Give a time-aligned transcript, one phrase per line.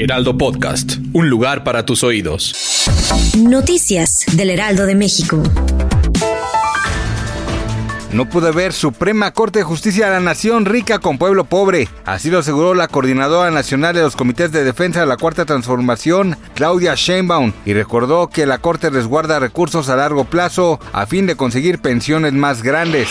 [0.00, 0.98] Heraldo Podcast.
[1.12, 2.86] Un lugar para tus oídos.
[3.36, 5.42] Noticias del Heraldo de México.
[8.12, 11.88] No puede haber Suprema Corte de Justicia de la Nación rica con pueblo pobre.
[12.04, 16.36] Así lo aseguró la coordinadora nacional de los comités de defensa de la Cuarta Transformación,
[16.54, 21.34] Claudia Sheinbaum, y recordó que la Corte resguarda recursos a largo plazo a fin de
[21.34, 23.08] conseguir pensiones más grandes.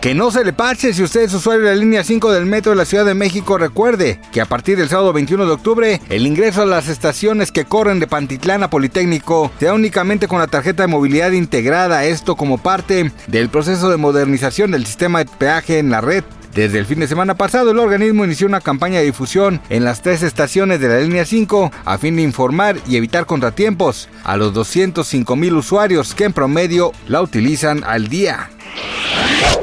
[0.00, 2.70] Que no se le pase si usted es usuario de la línea 5 del metro
[2.70, 6.26] de la Ciudad de México, recuerde que a partir del sábado 21 de octubre, el
[6.26, 10.84] ingreso a las estaciones que corren de Pantitlán a Politécnico sea únicamente con la tarjeta
[10.84, 15.90] de movilidad integrada, esto como parte del proceso de modernización del sistema de peaje en
[15.90, 16.24] la red.
[16.54, 20.00] Desde el fin de semana pasado, el organismo inició una campaña de difusión en las
[20.00, 24.54] tres estaciones de la línea 5 a fin de informar y evitar contratiempos a los
[24.54, 28.48] 205 mil usuarios que en promedio la utilizan al día.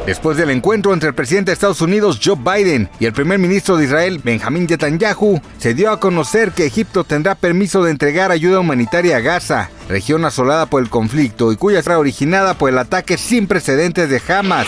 [0.08, 3.76] Después del encuentro entre el presidente de Estados Unidos Joe Biden y el primer ministro
[3.76, 8.62] de Israel Benjamin Netanyahu, se dio a conocer que Egipto tendrá permiso de entregar ayuda
[8.62, 13.18] humanitaria a Gaza, región asolada por el conflicto y cuya será originada por el ataque
[13.18, 14.68] sin precedentes de Hamas.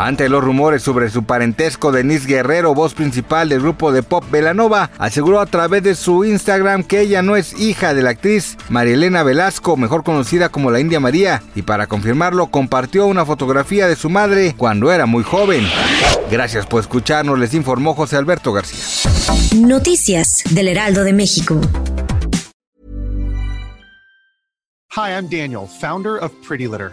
[0.00, 4.92] Ante los rumores sobre su parentesco, Denise Guerrero, voz principal del grupo de pop Belanova,
[4.96, 9.24] aseguró a través de su Instagram que ella no es hija de la actriz Marielena
[9.24, 14.08] Velasco, mejor conocida como la India María, y para confirmarlo compartió una fotografía de su
[14.08, 15.66] madre cuando era muy joven.
[16.30, 19.10] Gracias por escucharnos, les informó José Alberto García.
[19.56, 21.60] Noticias del Heraldo de México.
[24.96, 26.92] Hi, I'm Daniel, founder of Pretty Litter.